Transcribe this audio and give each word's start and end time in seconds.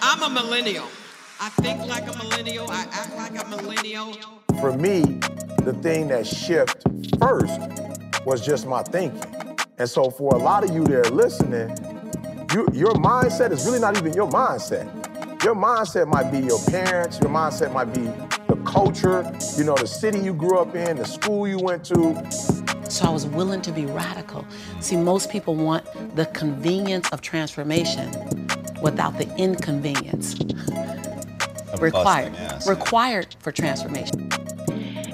I'm 0.00 0.22
a 0.22 0.30
millennial. 0.30 0.86
I 1.40 1.48
think 1.48 1.86
like 1.86 2.04
a 2.04 2.16
millennial. 2.18 2.70
I 2.70 2.86
act 2.92 3.16
like 3.16 3.44
a 3.44 3.48
millennial. 3.48 4.12
For 4.60 4.72
me, 4.76 5.02
the 5.64 5.76
thing 5.82 6.08
that 6.08 6.26
shifted 6.26 7.18
first 7.18 7.58
was 8.24 8.44
just 8.44 8.66
my 8.66 8.82
thinking. 8.84 9.56
And 9.78 9.88
so 9.88 10.10
for 10.10 10.34
a 10.34 10.38
lot 10.38 10.62
of 10.62 10.70
you 10.74 10.84
that 10.84 11.06
are 11.06 11.10
listening, 11.10 11.70
you, 12.52 12.68
your 12.72 12.92
mindset 12.94 13.50
is 13.50 13.64
really 13.64 13.80
not 13.80 13.96
even 13.96 14.12
your 14.12 14.28
mindset. 14.30 14.86
Your 15.42 15.56
mindset 15.56 16.06
might 16.06 16.30
be 16.30 16.38
your 16.38 16.60
parents, 16.66 17.18
your 17.18 17.30
mindset 17.30 17.72
might 17.72 17.92
be 17.92 18.02
the 18.46 18.62
culture, 18.64 19.22
you 19.56 19.64
know, 19.64 19.74
the 19.74 19.86
city 19.86 20.20
you 20.20 20.32
grew 20.32 20.58
up 20.58 20.76
in, 20.76 20.96
the 20.96 21.04
school 21.04 21.48
you 21.48 21.58
went 21.58 21.84
to. 21.86 22.14
So 22.88 23.06
I 23.06 23.10
was 23.10 23.26
willing 23.26 23.62
to 23.62 23.72
be 23.72 23.86
radical. 23.86 24.46
See, 24.80 24.96
most 24.96 25.30
people 25.30 25.56
want 25.56 25.84
the 26.14 26.26
convenience 26.26 27.08
of 27.10 27.22
transformation 27.22 28.41
without 28.82 29.16
the 29.18 29.34
inconvenience 29.36 30.36
required 31.80 32.32
required 32.66 33.34
for 33.40 33.52
transformation. 33.52 34.21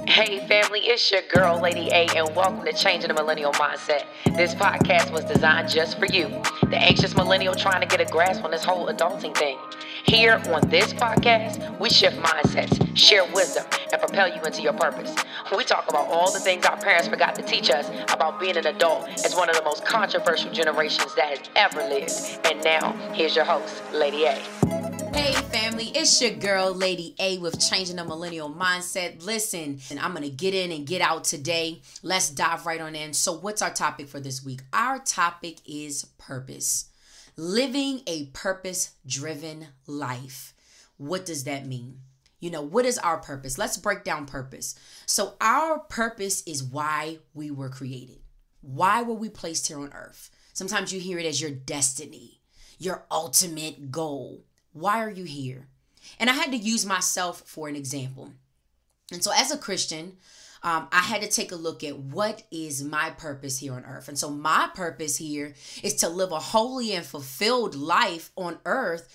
Hey 0.09 0.39
family, 0.49 0.81
it's 0.85 1.13
your 1.13 1.21
girl 1.29 1.61
Lady 1.61 1.91
A 1.93 2.09
and 2.17 2.35
welcome 2.35 2.65
to 2.65 2.73
Changing 2.73 3.09
the 3.09 3.15
Millennial 3.15 3.53
Mindset. 3.53 4.07
This 4.39 4.55
podcast 4.55 5.13
was 5.13 5.23
designed 5.27 5.69
just 5.69 5.99
for 5.99 6.07
you, 6.07 6.29
the 6.71 6.79
anxious 6.79 7.15
millennial 7.15 7.55
trying 7.55 7.83
to 7.83 7.87
get 7.87 8.01
a 8.01 8.11
grasp 8.11 8.43
on 8.43 8.51
this 8.51 8.65
whole 8.65 8.87
adulting 8.87 9.37
thing. 9.37 9.59
Here 10.05 10.41
on 10.49 10.67
this 10.71 10.95
podcast, 10.95 11.79
we 11.79 11.91
shift 11.91 12.17
mindsets, 12.21 12.97
share 12.97 13.31
wisdom, 13.35 13.67
and 13.93 14.01
propel 14.01 14.35
you 14.35 14.41
into 14.41 14.63
your 14.63 14.73
purpose. 14.73 15.15
We 15.55 15.63
talk 15.65 15.91
about 15.91 16.09
all 16.09 16.33
the 16.33 16.41
things 16.41 16.65
our 16.65 16.79
parents 16.79 17.07
forgot 17.07 17.35
to 17.35 17.43
teach 17.43 17.69
us 17.71 17.91
about 18.11 18.41
being 18.41 18.57
an 18.57 18.67
adult 18.67 19.07
as 19.27 19.37
one 19.37 19.51
of 19.51 19.57
the 19.57 19.63
most 19.63 19.85
controversial 19.85 20.51
generations 20.51 21.15
that 21.17 21.37
has 21.37 21.51
ever 21.55 21.87
lived. 21.87 22.41
And 22.47 22.65
now, 22.65 22.93
here's 23.13 23.37
your 23.37 23.45
host, 23.45 23.83
Lady 23.93 24.25
A. 24.25 24.78
Hey 25.13 25.33
family, 25.33 25.87
it's 25.95 26.21
your 26.21 26.33
girl 26.33 26.75
Lady 26.75 27.15
A 27.19 27.39
with 27.39 27.61
Changing 27.61 27.97
the 27.97 28.05
Millennial 28.05 28.51
Mindset. 28.51 29.25
Listen, 29.25 29.81
and 29.91 29.99
I'm 29.99 30.13
gonna 30.13 30.29
get 30.29 30.55
in 30.55 30.73
and 30.73 30.87
get 30.87 31.01
out 31.01 31.25
today. 31.25 31.83
Let's 32.03 32.31
dive 32.31 32.67
right 32.67 32.81
on 32.81 32.95
in. 32.95 33.13
So, 33.13 33.33
what's 33.33 33.63
our 33.63 33.73
topic 33.73 34.09
for 34.09 34.21
this 34.21 34.45
week? 34.45 34.61
Our 34.73 34.99
topic 34.99 35.59
is 35.67 36.05
purpose. 36.19 36.91
Living 37.37 38.03
a 38.07 38.27
purpose 38.27 38.93
driven 39.07 39.69
life. 39.87 40.55
What 40.97 41.25
does 41.25 41.45
that 41.45 41.67
mean? 41.67 42.01
You 42.41 42.51
know, 42.51 42.63
what 42.63 42.85
is 42.85 42.99
our 42.99 43.19
purpose? 43.19 43.59
Let's 43.59 43.77
break 43.77 44.05
down 44.05 44.27
purpose. 44.27 44.75
So, 45.07 45.35
our 45.41 45.79
purpose 45.79 46.43
is 46.47 46.63
why 46.63 47.19
we 47.35 47.51
were 47.51 47.71
created. 47.71 48.19
Why 48.61 49.03
were 49.03 49.15
we 49.15 49.29
placed 49.29 49.69
here 49.69 49.81
on 49.81 49.93
earth? 49.93 50.31
Sometimes 50.53 50.93
you 50.93 51.01
hear 51.01 51.19
it 51.19 51.27
as 51.27 51.41
your 51.41 51.53
destiny, 51.53 52.41
your 52.79 53.07
ultimate 53.11 53.91
goal. 53.91 54.45
Why 54.79 55.03
are 55.03 55.11
you 55.11 55.25
here? 55.25 55.67
And 56.19 56.31
I 56.31 56.35
had 56.35 56.51
to 56.53 56.57
use 56.57 56.87
myself 56.87 57.43
for 57.47 57.69
an 57.69 57.77
example. 57.77 58.33
And 59.13 59.23
so, 59.23 59.31
as 59.35 59.51
a 59.51 59.59
Christian, 59.59 60.17
um, 60.63 60.89
I 60.91 61.01
had 61.01 61.23
to 61.23 61.29
take 61.29 61.53
a 61.53 61.57
look 61.57 61.85
at 61.85 61.99
what 61.99 62.43
is 62.51 62.83
my 62.83 63.11
purpose 63.11 63.59
here 63.59 63.75
on 63.75 63.85
earth. 63.85 64.09
And 64.09 64.19
so, 64.19 64.31
my 64.31 64.69
purpose 64.75 65.17
here 65.17 65.55
is 65.83 65.95
to 65.97 66.09
live 66.09 66.33
a 66.33 66.39
holy 66.39 66.93
and 66.93 67.05
fulfilled 67.05 67.75
life 67.75 68.31
on 68.37 68.59
earth 68.65 69.09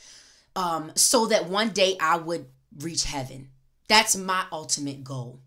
um, 0.56 0.92
so 0.96 1.28
that 1.28 1.50
one 1.50 1.70
day 1.70 1.98
I 2.00 2.18
would 2.18 2.46
reach 2.80 3.04
heaven. 3.06 3.50
That's 3.88 4.16
my 4.16 4.46
ultimate 4.52 5.04
goal. 5.04 5.40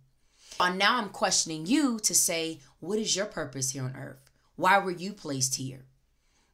And 0.60 0.78
now 0.78 0.98
I'm 0.98 1.10
questioning 1.10 1.66
you 1.66 1.98
to 2.00 2.14
say, 2.14 2.60
what 2.80 2.98
is 2.98 3.16
your 3.16 3.26
purpose 3.26 3.70
here 3.70 3.82
on 3.82 3.96
earth? 3.96 4.30
Why 4.56 4.78
were 4.78 4.90
you 4.90 5.12
placed 5.12 5.56
here? 5.56 5.85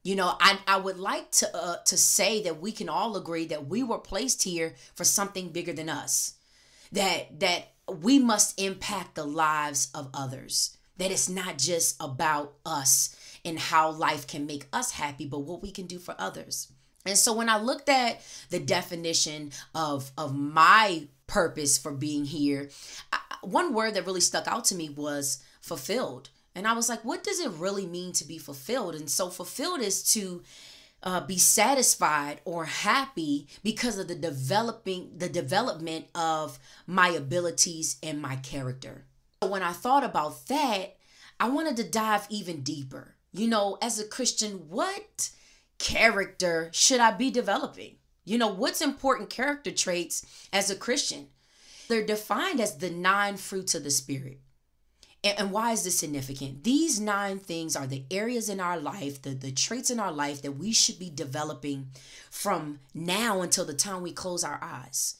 You 0.03 0.17
know, 0.17 0.34
I, 0.41 0.58
I 0.67 0.78
would 0.78 0.98
like 0.98 1.31
to 1.33 1.56
uh, 1.56 1.77
to 1.84 1.97
say 1.97 2.42
that 2.42 2.61
we 2.61 2.72
can 2.72 2.89
all 2.89 3.17
agree 3.17 3.47
that 3.47 3.69
we 3.69 3.83
were 3.83 3.98
placed 3.98 4.42
here 4.42 4.75
for 4.95 5.05
something 5.05 5.50
bigger 5.50 5.72
than 5.72 5.89
us. 5.89 6.34
That 6.91 7.39
that 7.41 7.72
we 7.89 8.19
must 8.19 8.61
impact 8.61 9.14
the 9.14 9.25
lives 9.25 9.91
of 9.95 10.11
others. 10.12 10.77
That 10.98 11.12
it's 11.12 11.29
not 11.29 11.57
just 11.58 11.96
about 12.01 12.55
us 12.67 13.17
and 13.45 13.58
how 13.58 13.91
life 13.91 14.27
can 14.27 14.46
make 14.46 14.67
us 14.73 14.92
happy, 14.92 15.27
but 15.27 15.41
what 15.41 15.62
we 15.62 15.70
can 15.70 15.86
do 15.86 15.98
for 15.98 16.14
others. 16.18 16.70
And 17.05 17.18
so 17.18 17.33
when 17.33 17.48
I 17.48 17.58
looked 17.58 17.89
at 17.89 18.20
the 18.51 18.61
definition 18.61 19.52
of 19.74 20.11
of 20.18 20.35
my 20.35 21.07
purpose 21.29 21.79
for 21.79 21.92
being 21.92 22.24
here, 22.24 22.70
I, 23.12 23.18
one 23.42 23.73
word 23.73 23.95
that 23.95 24.07
really 24.07 24.20
stuck 24.20 24.46
out 24.48 24.64
to 24.67 24.74
me 24.74 24.89
was 24.89 25.42
fulfilled. 25.61 26.30
And 26.55 26.67
I 26.67 26.74
was 26.74 26.89
like, 26.89 27.05
what 27.05 27.24
does 27.24 27.40
it 27.40 27.51
really 27.52 27.86
mean 27.86 28.13
to 28.14 28.24
be 28.24 28.39
fulfilled? 28.39 28.95
And 28.95 29.08
so 29.08 29.30
fulfilled 29.30 29.80
is 29.80 30.02
to 30.13 30.42
uh, 31.02 31.20
be 31.20 31.39
satisfied 31.39 32.40
or 32.45 32.64
happy 32.67 33.48
because 33.63 33.98
of 33.98 34.08
the 34.08 34.14
developing 34.14 35.12
the 35.17 35.29
development 35.29 36.07
of 36.14 36.58
my 36.86 37.08
abilities 37.08 37.96
and 38.02 38.20
my 38.20 38.36
character. 38.36 39.05
So 39.42 39.48
when 39.48 39.62
I 39.62 39.73
thought 39.73 40.05
about 40.05 40.46
that, 40.48 40.96
I 41.41 41.48
wanted 41.48 41.77
to 41.79 41.85
dive 41.85 42.27
even 42.30 42.62
deeper. 42.62 43.17
You 43.33 43.48
know, 43.48 43.79
as 43.83 43.98
a 43.98 44.07
Christian, 44.07 44.68
what 44.68 45.30
character 45.79 46.70
should 46.73 47.01
I 47.01 47.12
be 47.12 47.30
developing? 47.30 47.96
You 48.24 48.39
know, 48.39 48.48
what's 48.48 48.80
important 48.80 49.30
character 49.30 49.73
traits 49.73 50.24
as 50.52 50.70
a 50.70 50.77
Christian? 50.77 51.29
They're 51.89 52.07
defined 52.07 52.61
as 52.61 52.77
the 52.77 52.91
nine 52.91 53.36
fruits 53.36 53.74
of 53.74 53.83
the 53.83 53.91
Spirit. 53.91 54.39
And, 55.25 55.53
why 55.53 55.71
is 55.71 55.85
this 55.85 55.99
significant? 56.01 56.65
These 56.65 56.99
nine 56.99 57.39
things 57.39 57.77
are 57.77 57.87
the 57.87 58.05
areas 58.11 58.49
in 58.49 58.59
our 58.59 58.77
life, 58.77 59.23
the, 59.23 59.31
the 59.31 59.53
traits 59.53 59.89
in 59.89 60.01
our 60.01 60.11
life 60.11 60.43
that 60.43 60.59
we 60.59 60.73
should 60.73 60.99
be 60.99 61.11
developing 61.11 61.91
from 62.29 62.81
now 62.93 63.41
until 63.41 63.65
the 63.65 63.73
time 63.75 64.03
we 64.03 64.11
close 64.11 64.43
our 64.43 64.59
eyes, 64.61 65.17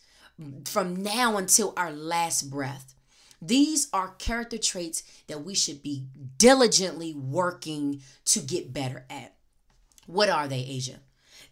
from 0.65 1.03
now 1.03 1.37
until 1.37 1.73
our 1.77 1.93
last 1.93 2.51
breath. 2.51 2.95
These 3.41 3.89
are 3.93 4.15
character 4.19 4.59
traits 4.59 5.05
that 5.29 5.45
we 5.45 5.55
should 5.55 5.83
be 5.83 6.07
diligently 6.37 7.15
working 7.15 8.03
to 8.27 8.41
get 8.41 8.73
better 8.73 9.05
at. 9.09 9.35
What 10.07 10.29
are 10.29 10.49
they, 10.49 10.61
Asia? 10.61 10.99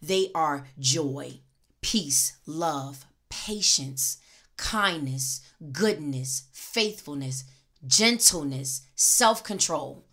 They 0.01 0.29
are 0.35 0.67
joy, 0.77 1.39
peace, 1.81 2.37
love, 2.45 3.05
patience, 3.29 4.17
kindness, 4.57 5.41
goodness, 5.71 6.47
faithfulness, 6.51 7.45
gentleness, 7.85 8.81
self 8.95 9.43
control. 9.43 10.05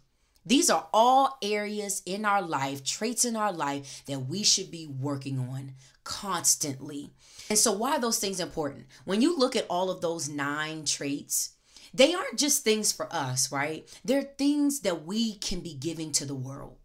These 0.47 0.71
are 0.71 0.89
all 0.95 1.37
areas 1.43 2.03
in 2.07 2.25
our 2.25 2.41
life, 2.41 2.83
traits 2.83 3.25
in 3.27 3.37
our 3.37 3.53
life 3.53 4.03
that 4.07 4.21
we 4.21 4.43
should 4.43 4.71
be 4.71 4.87
working 4.87 5.39
on 5.39 5.75
constantly. 6.05 7.11
And 7.51 7.59
so, 7.59 7.73
why 7.73 7.97
are 7.97 8.01
those 8.01 8.19
things 8.19 8.41
important? 8.41 8.87
When 9.05 9.21
you 9.21 9.37
look 9.37 9.57
at 9.57 9.67
all 9.69 9.91
of 9.91 10.01
those 10.01 10.29
nine 10.29 10.85
traits, 10.85 11.51
they 11.93 12.15
aren't 12.15 12.39
just 12.39 12.65
things 12.65 12.93
for 12.93 13.13
us, 13.13 13.53
right? 13.53 13.89
They're 14.05 14.23
things 14.23 14.81
that 14.81 15.05
we 15.05 15.35
can 15.35 15.61
be 15.61 15.75
giving 15.75 16.13
to 16.13 16.25
the 16.25 16.35
world, 16.35 16.77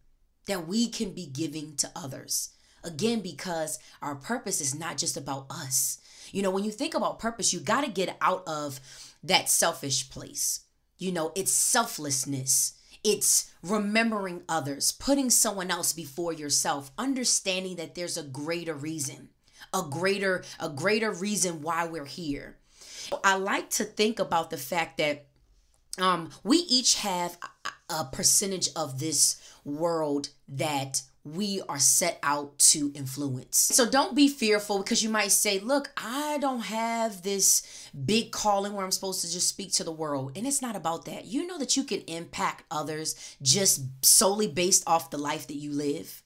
that 0.48 0.68
we 0.68 0.90
can 0.90 1.12
be 1.12 1.26
giving 1.26 1.76
to 1.78 1.92
others. 1.96 2.50
Again, 2.84 3.22
because 3.22 3.80
our 4.02 4.16
purpose 4.16 4.60
is 4.60 4.76
not 4.76 4.98
just 4.98 5.16
about 5.16 5.46
us. 5.50 6.00
You 6.34 6.42
know, 6.42 6.52
when 6.52 6.66
you 6.66 6.72
think 6.72 6.94
about 6.94 7.20
purpose, 7.20 7.54
you 7.54 7.62
got 7.62 7.86
to 7.86 7.90
get 7.92 8.18
out 8.20 8.44
of 8.46 8.82
that 9.24 9.50
selfish 9.50 10.10
place. 10.10 10.62
You 10.98 11.12
know, 11.12 11.32
it's 11.36 11.52
selflessness. 11.52 12.74
It's 13.04 13.52
remembering 13.62 14.44
others, 14.48 14.92
putting 14.92 15.30
someone 15.30 15.70
else 15.70 15.92
before 15.92 16.32
yourself, 16.34 16.92
understanding 16.98 17.76
that 17.76 17.96
there's 17.96 18.18
a 18.18 18.24
greater 18.24 18.74
reason, 18.74 19.30
a 19.74 19.84
greater 19.90 20.44
a 20.60 20.70
greater 20.70 21.12
reason 21.12 21.62
why 21.62 21.86
we're 21.86 22.06
here. 22.06 22.58
I 23.24 23.36
like 23.36 23.70
to 23.72 23.84
think 23.84 24.20
about 24.20 24.50
the 24.50 24.58
fact 24.58 24.98
that 24.98 25.26
um, 26.00 26.32
we 26.44 26.58
each 26.58 26.96
have 26.96 27.38
a 27.90 28.06
percentage 28.06 28.70
of 28.76 29.00
this 29.00 29.40
world 29.64 30.30
that 30.48 31.02
we 31.26 31.62
are 31.70 31.80
set 31.80 32.20
out 32.22 32.58
to 32.60 32.92
influence. 32.94 33.58
So 33.58 33.90
don't 33.90 34.16
be 34.16 34.28
fearful 34.28 34.80
because 34.80 35.04
you 35.04 35.10
might 35.10 35.32
say, 35.32 35.60
Look, 35.60 35.92
I 35.96 36.38
don't 36.40 36.62
have 36.62 37.22
this 37.24 37.90
big 38.06 38.32
calling 38.32 38.74
where 38.74 38.84
I'm 38.84 38.92
supposed 38.92 39.22
to 39.22 39.32
just 39.32 39.48
speak 39.48 39.72
to 39.74 39.84
the 39.84 39.92
world. 39.92 40.34
And 40.36 40.46
it's 40.46 40.62
not 40.62 40.76
about 40.76 41.06
that. 41.06 41.26
You 41.26 41.48
know 41.48 41.58
that 41.60 41.78
you 41.78 41.84
can 41.84 42.02
impact 42.02 42.66
others 42.70 43.16
just 43.42 43.84
solely 44.04 44.48
based 44.48 44.84
off 44.88 45.12
the 45.12 45.18
life 45.18 45.48
that 45.48 45.56
you 45.56 45.72
live 45.72 46.23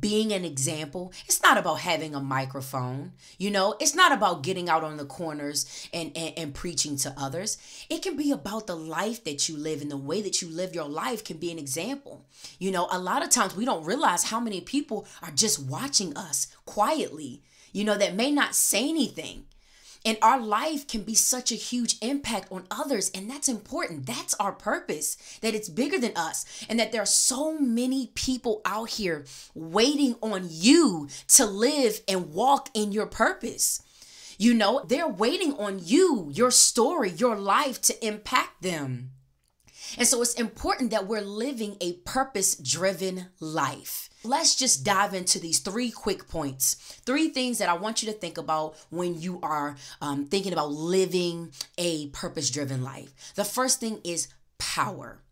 being 0.00 0.32
an 0.32 0.44
example. 0.44 1.12
It's 1.26 1.42
not 1.42 1.58
about 1.58 1.80
having 1.80 2.14
a 2.14 2.20
microphone, 2.20 3.12
you 3.38 3.50
know, 3.50 3.76
it's 3.80 3.94
not 3.94 4.12
about 4.12 4.42
getting 4.42 4.68
out 4.68 4.84
on 4.84 4.96
the 4.96 5.04
corners 5.04 5.88
and, 5.92 6.12
and, 6.16 6.32
and, 6.36 6.54
preaching 6.54 6.96
to 6.96 7.14
others. 7.16 7.58
It 7.88 8.02
can 8.02 8.16
be 8.16 8.30
about 8.30 8.66
the 8.66 8.76
life 8.76 9.24
that 9.24 9.48
you 9.48 9.56
live 9.56 9.80
and 9.80 9.90
the 9.90 9.96
way 9.96 10.22
that 10.22 10.42
you 10.42 10.48
live 10.48 10.74
your 10.74 10.88
life 10.88 11.24
can 11.24 11.38
be 11.38 11.50
an 11.50 11.58
example. 11.58 12.24
You 12.58 12.70
know, 12.70 12.88
a 12.90 12.98
lot 12.98 13.22
of 13.22 13.30
times 13.30 13.56
we 13.56 13.64
don't 13.64 13.84
realize 13.84 14.24
how 14.24 14.40
many 14.40 14.60
people 14.60 15.06
are 15.22 15.30
just 15.30 15.58
watching 15.58 16.16
us 16.16 16.48
quietly, 16.66 17.42
you 17.72 17.84
know, 17.84 17.96
that 17.96 18.14
may 18.14 18.30
not 18.30 18.54
say 18.54 18.88
anything. 18.88 19.46
And 20.04 20.18
our 20.20 20.40
life 20.40 20.86
can 20.88 21.02
be 21.02 21.14
such 21.14 21.52
a 21.52 21.56
huge 21.56 21.96
impact 22.02 22.50
on 22.50 22.64
others. 22.70 23.10
And 23.14 23.30
that's 23.30 23.48
important. 23.48 24.06
That's 24.06 24.34
our 24.34 24.52
purpose, 24.52 25.16
that 25.40 25.54
it's 25.54 25.68
bigger 25.68 25.98
than 25.98 26.16
us. 26.16 26.44
And 26.68 26.78
that 26.78 26.92
there 26.92 27.02
are 27.02 27.06
so 27.06 27.58
many 27.58 28.10
people 28.14 28.60
out 28.64 28.90
here 28.90 29.24
waiting 29.54 30.16
on 30.22 30.46
you 30.50 31.08
to 31.28 31.46
live 31.46 32.00
and 32.08 32.32
walk 32.32 32.68
in 32.74 32.92
your 32.92 33.06
purpose. 33.06 33.82
You 34.38 34.54
know, 34.54 34.82
they're 34.86 35.08
waiting 35.08 35.54
on 35.54 35.80
you, 35.82 36.30
your 36.32 36.50
story, 36.50 37.10
your 37.10 37.36
life 37.36 37.80
to 37.82 38.06
impact 38.06 38.62
them. 38.62 39.10
And 39.98 40.08
so 40.08 40.22
it's 40.22 40.34
important 40.34 40.90
that 40.90 41.06
we're 41.06 41.20
living 41.20 41.76
a 41.80 41.94
purpose 41.98 42.56
driven 42.56 43.26
life. 43.40 44.08
Let's 44.24 44.54
just 44.54 44.84
dive 44.84 45.14
into 45.14 45.40
these 45.40 45.58
three 45.58 45.90
quick 45.90 46.28
points. 46.28 46.74
Three 47.04 47.28
things 47.28 47.58
that 47.58 47.68
I 47.68 47.74
want 47.74 48.02
you 48.02 48.12
to 48.12 48.16
think 48.16 48.38
about 48.38 48.76
when 48.90 49.20
you 49.20 49.40
are 49.42 49.76
um, 50.00 50.26
thinking 50.26 50.52
about 50.52 50.70
living 50.70 51.52
a 51.76 52.08
purpose 52.08 52.50
driven 52.50 52.82
life. 52.82 53.32
The 53.34 53.44
first 53.44 53.80
thing 53.80 54.00
is 54.04 54.28
power. 54.58 55.22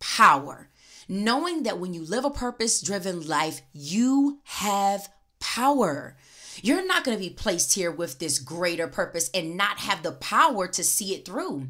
Power. 0.00 0.68
Knowing 1.08 1.62
that 1.62 1.78
when 1.78 1.94
you 1.94 2.04
live 2.04 2.24
a 2.24 2.30
purpose 2.30 2.80
driven 2.80 3.26
life, 3.26 3.62
you 3.72 4.40
have 4.44 5.08
power. 5.38 6.16
You're 6.62 6.86
not 6.86 7.04
going 7.04 7.16
to 7.16 7.22
be 7.22 7.30
placed 7.30 7.74
here 7.74 7.90
with 7.90 8.18
this 8.18 8.38
greater 8.38 8.88
purpose 8.88 9.30
and 9.32 9.56
not 9.56 9.78
have 9.78 10.02
the 10.02 10.12
power 10.12 10.66
to 10.68 10.84
see 10.84 11.14
it 11.14 11.24
through. 11.24 11.68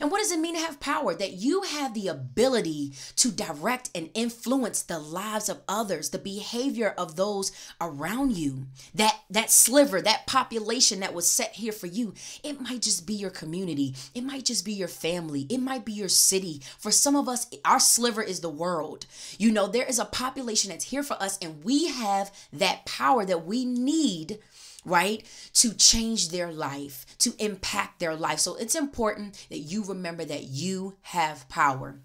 And 0.00 0.10
what 0.10 0.18
does 0.18 0.32
it 0.32 0.40
mean 0.40 0.54
to 0.54 0.60
have 0.60 0.80
power? 0.80 1.14
That 1.14 1.34
you 1.34 1.62
have 1.62 1.94
the 1.94 2.08
ability 2.08 2.92
to 3.16 3.30
direct 3.30 3.90
and 3.94 4.10
influence 4.14 4.82
the 4.82 4.98
lives 4.98 5.48
of 5.48 5.62
others, 5.68 6.10
the 6.10 6.18
behavior 6.18 6.94
of 6.96 7.16
those 7.16 7.52
around 7.80 8.36
you. 8.36 8.66
That 8.94 9.18
that 9.30 9.50
sliver, 9.50 10.00
that 10.00 10.26
population 10.26 11.00
that 11.00 11.14
was 11.14 11.28
set 11.28 11.54
here 11.54 11.72
for 11.72 11.86
you, 11.86 12.14
it 12.42 12.60
might 12.60 12.82
just 12.82 13.06
be 13.06 13.14
your 13.14 13.30
community. 13.30 13.94
It 14.14 14.22
might 14.22 14.44
just 14.44 14.64
be 14.64 14.72
your 14.72 14.88
family. 14.88 15.46
It 15.48 15.58
might 15.58 15.84
be 15.84 15.92
your 15.92 16.08
city. 16.08 16.60
For 16.78 16.90
some 16.90 17.16
of 17.16 17.28
us, 17.28 17.46
our 17.64 17.80
sliver 17.80 18.22
is 18.22 18.40
the 18.40 18.48
world. 18.48 19.06
You 19.38 19.52
know, 19.52 19.66
there 19.66 19.86
is 19.86 19.98
a 19.98 20.04
population 20.04 20.70
that's 20.70 20.86
here 20.86 21.02
for 21.02 21.14
us 21.22 21.38
and 21.38 21.64
we 21.64 21.88
have 21.88 22.32
that 22.52 22.86
power 22.86 23.24
that 23.24 23.44
we 23.46 23.64
need 23.64 24.38
right? 24.84 25.24
To 25.54 25.74
change 25.74 26.30
their 26.30 26.52
life, 26.52 27.06
to 27.18 27.34
impact 27.38 28.00
their 28.00 28.14
life. 28.14 28.38
So 28.40 28.56
it's 28.56 28.74
important 28.74 29.46
that 29.50 29.58
you 29.58 29.84
remember 29.84 30.24
that 30.24 30.44
you 30.44 30.96
have 31.02 31.48
power. 31.48 32.00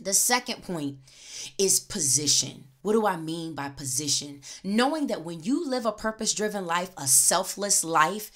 The 0.00 0.12
second 0.12 0.62
point 0.62 0.98
is 1.58 1.80
position. 1.80 2.64
What 2.82 2.92
do 2.92 3.06
I 3.06 3.16
mean 3.16 3.54
by 3.54 3.70
position? 3.70 4.42
Knowing 4.62 5.06
that 5.08 5.24
when 5.24 5.42
you 5.42 5.68
live 5.68 5.86
a 5.86 5.92
purpose 5.92 6.34
driven 6.34 6.66
life, 6.66 6.90
a 6.96 7.06
selfless 7.06 7.82
life, 7.82 8.30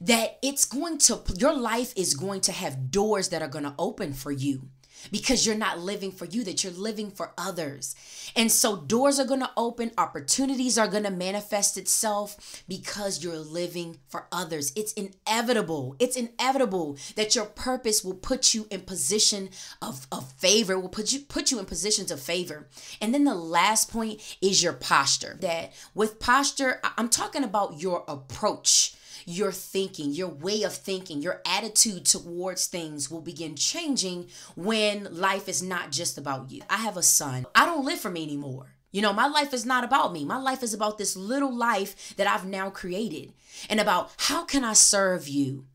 that 0.00 0.38
it's 0.42 0.64
going 0.64 0.98
to, 0.98 1.22
your 1.36 1.54
life 1.54 1.92
is 1.96 2.14
going 2.14 2.40
to 2.42 2.52
have 2.52 2.90
doors 2.90 3.30
that 3.30 3.40
are 3.40 3.48
going 3.48 3.64
to 3.64 3.74
open 3.78 4.12
for 4.12 4.30
you 4.30 4.68
because 5.10 5.46
you're 5.46 5.54
not 5.56 5.78
living 5.78 6.12
for 6.12 6.24
you, 6.24 6.44
that 6.44 6.64
you're 6.64 6.72
living 6.72 7.10
for 7.10 7.32
others. 7.38 7.94
And 8.34 8.50
so 8.50 8.76
doors 8.76 9.18
are 9.18 9.26
going 9.26 9.40
to 9.40 9.50
open, 9.56 9.92
opportunities 9.98 10.78
are 10.78 10.88
going 10.88 11.04
to 11.04 11.10
manifest 11.10 11.76
itself 11.76 12.64
because 12.68 13.22
you're 13.22 13.38
living 13.38 13.98
for 14.08 14.26
others. 14.32 14.72
It's 14.76 14.92
inevitable. 14.92 15.96
It's 15.98 16.16
inevitable 16.16 16.98
that 17.16 17.34
your 17.34 17.46
purpose 17.46 18.04
will 18.04 18.14
put 18.14 18.54
you 18.54 18.66
in 18.70 18.82
position 18.82 19.50
of, 19.80 20.06
of 20.10 20.32
favor, 20.32 20.78
will 20.78 20.88
put 20.88 21.12
you 21.12 21.20
put 21.20 21.50
you 21.50 21.58
in 21.58 21.64
positions 21.66 22.10
of 22.10 22.20
favor. 22.20 22.68
And 23.00 23.12
then 23.12 23.24
the 23.24 23.34
last 23.34 23.90
point 23.90 24.20
is 24.40 24.62
your 24.62 24.72
posture. 24.72 25.36
That 25.40 25.72
with 25.94 26.18
posture, 26.18 26.80
I'm 26.96 27.08
talking 27.08 27.44
about 27.44 27.80
your 27.80 28.04
approach 28.08 28.94
your 29.26 29.52
thinking, 29.52 30.12
your 30.12 30.28
way 30.28 30.62
of 30.62 30.72
thinking, 30.72 31.20
your 31.20 31.42
attitude 31.44 32.06
towards 32.06 32.66
things 32.66 33.10
will 33.10 33.20
begin 33.20 33.56
changing 33.56 34.28
when 34.54 35.08
life 35.10 35.48
is 35.48 35.62
not 35.62 35.90
just 35.90 36.16
about 36.16 36.50
you. 36.50 36.62
I 36.70 36.76
have 36.76 36.96
a 36.96 37.02
son. 37.02 37.44
I 37.54 37.66
don't 37.66 37.84
live 37.84 37.98
for 37.98 38.10
me 38.10 38.22
anymore. 38.22 38.76
You 38.92 39.02
know, 39.02 39.12
my 39.12 39.26
life 39.26 39.52
is 39.52 39.66
not 39.66 39.84
about 39.84 40.12
me. 40.12 40.24
My 40.24 40.38
life 40.38 40.62
is 40.62 40.72
about 40.72 40.96
this 40.96 41.16
little 41.16 41.54
life 41.54 42.14
that 42.16 42.28
I've 42.28 42.46
now 42.46 42.70
created 42.70 43.34
and 43.68 43.80
about 43.80 44.12
how 44.16 44.44
can 44.44 44.64
I 44.64 44.72
serve 44.72 45.28
you? 45.28 45.66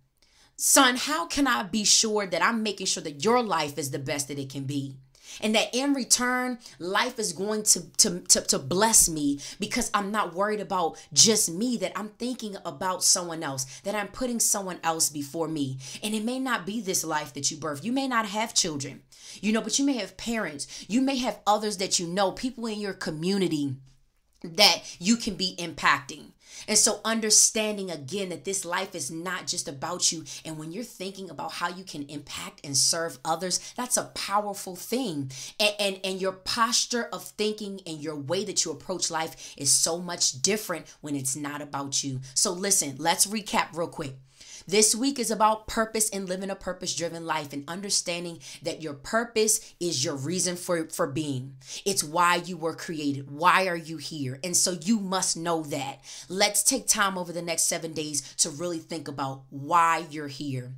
Son, 0.55 0.95
how 0.95 1.25
can 1.25 1.45
I 1.45 1.63
be 1.63 1.83
sure 1.83 2.25
that 2.25 2.41
I'm 2.41 2.63
making 2.63 2.87
sure 2.87 3.03
that 3.03 3.23
your 3.23 3.43
life 3.43 3.77
is 3.77 3.91
the 3.91 3.99
best 3.99 4.29
that 4.29 4.39
it 4.39 4.49
can 4.49 4.63
be? 4.63 4.95
And 5.39 5.55
that 5.55 5.73
in 5.73 5.93
return 5.93 6.59
life 6.79 7.19
is 7.19 7.33
going 7.33 7.63
to, 7.63 7.89
to 7.97 8.19
to 8.21 8.41
to 8.41 8.59
bless 8.59 9.07
me 9.07 9.39
because 9.59 9.89
I'm 9.93 10.11
not 10.11 10.33
worried 10.33 10.59
about 10.59 10.97
just 11.13 11.51
me 11.51 11.77
that 11.77 11.93
I'm 11.95 12.09
thinking 12.09 12.57
about 12.65 13.03
someone 13.03 13.43
else 13.43 13.65
that 13.81 13.95
I'm 13.95 14.07
putting 14.07 14.39
someone 14.39 14.79
else 14.83 15.09
before 15.09 15.47
me. 15.47 15.77
And 16.03 16.13
it 16.13 16.23
may 16.23 16.39
not 16.39 16.65
be 16.65 16.81
this 16.81 17.03
life 17.03 17.33
that 17.33 17.51
you 17.51 17.57
birth 17.57 17.85
you 17.85 17.91
may 17.91 18.07
not 18.07 18.25
have 18.25 18.53
children 18.53 19.01
you 19.39 19.51
know 19.51 19.61
but 19.61 19.77
you 19.79 19.85
may 19.85 19.93
have 19.93 20.17
parents. 20.17 20.85
You 20.87 21.01
may 21.01 21.17
have 21.17 21.39
others 21.47 21.77
that 21.77 21.99
you 21.99 22.07
know 22.07 22.31
people 22.31 22.65
in 22.65 22.79
your 22.79 22.93
community 22.93 23.75
that 24.43 24.81
you 24.99 25.17
can 25.17 25.35
be 25.35 25.55
impacting 25.59 26.31
and 26.67 26.77
so, 26.77 26.99
understanding 27.03 27.89
again 27.91 28.29
that 28.29 28.45
this 28.45 28.65
life 28.65 28.95
is 28.95 29.09
not 29.11 29.47
just 29.47 29.67
about 29.67 30.11
you. 30.11 30.23
And 30.45 30.57
when 30.57 30.71
you're 30.71 30.83
thinking 30.83 31.29
about 31.29 31.53
how 31.53 31.69
you 31.69 31.83
can 31.83 32.03
impact 32.03 32.61
and 32.63 32.75
serve 32.77 33.19
others, 33.25 33.59
that's 33.75 33.97
a 33.97 34.05
powerful 34.13 34.75
thing. 34.75 35.31
And, 35.59 35.75
and, 35.79 35.99
and 36.03 36.21
your 36.21 36.33
posture 36.33 37.09
of 37.11 37.23
thinking 37.23 37.81
and 37.85 37.99
your 37.99 38.15
way 38.15 38.43
that 38.45 38.63
you 38.65 38.71
approach 38.71 39.11
life 39.11 39.53
is 39.57 39.71
so 39.71 39.97
much 39.97 40.41
different 40.41 40.85
when 41.01 41.15
it's 41.15 41.35
not 41.35 41.61
about 41.61 42.03
you. 42.03 42.21
So, 42.33 42.51
listen, 42.51 42.95
let's 42.97 43.27
recap 43.27 43.75
real 43.75 43.87
quick. 43.87 44.15
This 44.67 44.95
week 44.95 45.19
is 45.19 45.31
about 45.31 45.67
purpose 45.67 46.09
and 46.09 46.27
living 46.27 46.49
a 46.49 46.55
purpose 46.55 46.95
driven 46.95 47.25
life 47.25 47.53
and 47.53 47.63
understanding 47.67 48.39
that 48.61 48.81
your 48.81 48.93
purpose 48.93 49.73
is 49.79 50.03
your 50.03 50.15
reason 50.15 50.55
for, 50.55 50.87
for 50.87 51.07
being. 51.07 51.55
It's 51.85 52.03
why 52.03 52.35
you 52.35 52.57
were 52.57 52.75
created. 52.75 53.31
Why 53.31 53.67
are 53.67 53.75
you 53.75 53.97
here? 53.97 54.39
And 54.43 54.55
so 54.55 54.77
you 54.81 54.99
must 54.99 55.37
know 55.37 55.63
that. 55.63 55.99
Let's 56.29 56.63
take 56.63 56.87
time 56.87 57.17
over 57.17 57.31
the 57.31 57.41
next 57.41 57.63
seven 57.63 57.93
days 57.93 58.21
to 58.37 58.49
really 58.49 58.79
think 58.79 59.07
about 59.07 59.43
why 59.49 60.05
you're 60.09 60.27
here. 60.27 60.73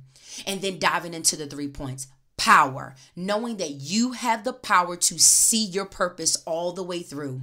And 0.46 0.60
then 0.60 0.78
diving 0.78 1.14
into 1.14 1.36
the 1.36 1.46
three 1.46 1.68
points 1.68 2.08
power, 2.36 2.94
knowing 3.14 3.58
that 3.58 3.70
you 3.70 4.12
have 4.12 4.44
the 4.44 4.52
power 4.52 4.96
to 4.96 5.18
see 5.18 5.64
your 5.64 5.84
purpose 5.84 6.42
all 6.46 6.72
the 6.72 6.82
way 6.82 7.00
through 7.00 7.42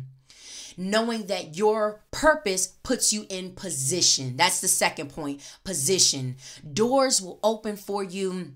knowing 0.77 1.27
that 1.27 1.55
your 1.55 2.01
purpose 2.11 2.67
puts 2.83 3.11
you 3.11 3.25
in 3.29 3.53
position. 3.53 4.37
That's 4.37 4.61
the 4.61 4.67
second 4.67 5.09
point 5.09 5.41
position. 5.63 6.37
Doors 6.73 7.21
will 7.21 7.39
open 7.43 7.75
for 7.75 8.03
you. 8.03 8.53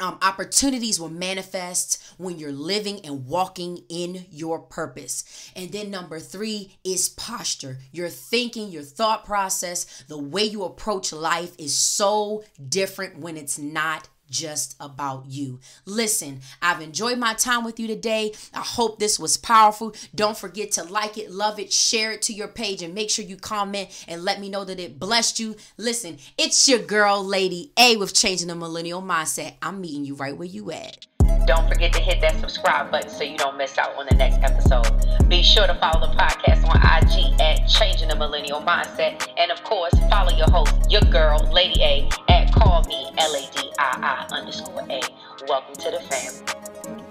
Um, 0.00 0.16
opportunities 0.22 1.00
will 1.00 1.08
manifest 1.08 2.00
when 2.18 2.38
you're 2.38 2.52
living 2.52 3.00
and 3.04 3.26
walking 3.26 3.82
in 3.88 4.26
your 4.30 4.60
purpose. 4.60 5.50
And 5.56 5.72
then 5.72 5.90
number 5.90 6.20
three 6.20 6.78
is 6.84 7.08
posture. 7.08 7.78
Your 7.90 8.08
thinking, 8.08 8.68
your 8.68 8.84
thought 8.84 9.24
process, 9.24 10.04
the 10.06 10.18
way 10.18 10.44
you 10.44 10.62
approach 10.62 11.12
life 11.12 11.52
is 11.58 11.76
so 11.76 12.44
different 12.68 13.18
when 13.18 13.36
it's 13.36 13.58
not 13.58 14.08
just 14.30 14.76
about 14.80 15.24
you. 15.26 15.60
Listen, 15.84 16.40
I've 16.62 16.80
enjoyed 16.80 17.18
my 17.18 17.34
time 17.34 17.64
with 17.64 17.78
you 17.80 17.86
today. 17.86 18.32
I 18.54 18.60
hope 18.60 18.98
this 18.98 19.18
was 19.18 19.36
powerful. 19.36 19.94
Don't 20.14 20.36
forget 20.36 20.72
to 20.72 20.84
like 20.84 21.18
it, 21.18 21.30
love 21.30 21.58
it, 21.58 21.72
share 21.72 22.12
it 22.12 22.22
to 22.22 22.32
your 22.32 22.48
page, 22.48 22.82
and 22.82 22.94
make 22.94 23.10
sure 23.10 23.24
you 23.24 23.36
comment 23.36 24.04
and 24.08 24.24
let 24.24 24.40
me 24.40 24.48
know 24.48 24.64
that 24.64 24.80
it 24.80 24.98
blessed 24.98 25.38
you. 25.40 25.56
Listen, 25.76 26.18
it's 26.36 26.68
your 26.68 26.80
girl, 26.80 27.24
Lady 27.24 27.72
A, 27.78 27.96
with 27.96 28.14
Changing 28.14 28.48
the 28.48 28.54
Millennial 28.54 29.02
Mindset. 29.02 29.54
I'm 29.62 29.80
meeting 29.80 30.04
you 30.04 30.14
right 30.14 30.36
where 30.36 30.48
you 30.48 30.70
at. 30.70 31.06
Don't 31.46 31.68
forget 31.68 31.92
to 31.94 32.00
hit 32.00 32.20
that 32.20 32.38
subscribe 32.40 32.90
button 32.90 33.08
so 33.10 33.24
you 33.24 33.38
don't 33.38 33.56
miss 33.56 33.78
out 33.78 33.96
on 33.96 34.06
the 34.08 34.14
next 34.14 34.38
episode. 34.42 34.86
Be 35.28 35.42
sure 35.42 35.66
to 35.66 35.74
follow 35.74 36.06
the 36.06 36.14
podcast 36.14 36.64
on 36.68 36.76
IG 36.76 37.40
at 37.40 37.66
Changing 37.68 38.08
the 38.08 38.16
Millennial 38.16 38.60
Mindset. 38.60 39.28
And 39.38 39.50
of 39.50 39.62
course, 39.64 39.94
follow 40.10 40.36
your 40.36 40.50
host, 40.50 40.74
your 40.90 41.02
girl, 41.02 41.38
Lady 41.52 41.82
A, 41.82 42.08
at 42.28 42.52
Call 42.52 42.82
Me 42.84 43.10
L 43.18 43.34
A 43.34 43.50
D 43.54 43.70
I 43.78 44.26
I 44.30 44.36
underscore 44.36 44.86
A. 44.90 45.00
Welcome 45.48 45.74
to 45.76 45.90
the 45.90 46.00
family. 46.00 47.07